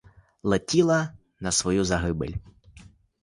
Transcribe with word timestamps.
Летіла 0.43 1.13
на 1.39 1.51
свою 1.51 1.83
загибель. 1.85 2.33